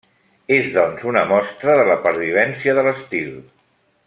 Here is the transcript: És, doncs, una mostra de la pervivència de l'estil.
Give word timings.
És, 0.55 0.69
doncs, 0.77 1.03
una 1.11 1.23
mostra 1.33 1.77
de 1.81 1.85
la 1.91 2.01
pervivència 2.09 2.77
de 2.81 2.89
l'estil. 2.89 3.33